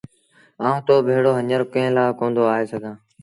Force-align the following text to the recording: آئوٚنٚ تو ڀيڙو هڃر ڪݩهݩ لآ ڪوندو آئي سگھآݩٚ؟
آئوٚنٚ 0.65 0.83
تو 0.87 0.95
ڀيڙو 1.07 1.31
هڃر 1.39 1.61
ڪݩهݩ 1.73 1.93
لآ 1.95 2.05
ڪوندو 2.19 2.43
آئي 2.55 2.65
سگھآݩٚ؟ 2.71 2.99